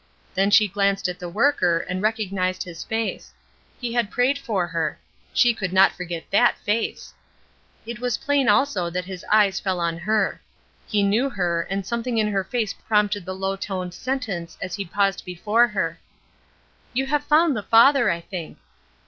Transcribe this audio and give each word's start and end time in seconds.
Then 0.33 0.49
she 0.49 0.67
glanced 0.67 1.07
at 1.07 1.19
the 1.19 1.29
worker 1.29 1.85
and 1.87 2.01
recognized 2.01 2.63
his 2.63 2.83
face. 2.83 3.35
He 3.79 3.93
had 3.93 4.09
prayed 4.09 4.39
for 4.39 4.65
her. 4.65 4.97
She 5.31 5.53
could 5.53 5.71
not 5.71 5.91
forget 5.91 6.23
that 6.31 6.57
face. 6.57 7.13
It 7.85 7.99
was 7.99 8.17
plain 8.17 8.49
also 8.49 8.89
that 8.89 9.05
his 9.05 9.23
eyes 9.31 9.59
fell 9.59 9.79
on 9.79 9.99
her. 9.99 10.41
He 10.87 11.03
knew 11.03 11.29
her, 11.29 11.67
and 11.69 11.85
something 11.85 12.17
in 12.17 12.29
her 12.29 12.43
face 12.43 12.73
prompted 12.73 13.25
the 13.25 13.35
low 13.35 13.55
toned 13.55 13.93
sentence 13.93 14.57
as 14.59 14.73
he 14.73 14.85
paused 14.85 15.23
before 15.23 15.67
her: 15.67 15.99
"You 16.93 17.05
have 17.05 17.23
found 17.25 17.55
the 17.55 17.61
Father, 17.61 18.09
I 18.09 18.21
think." 18.21 18.57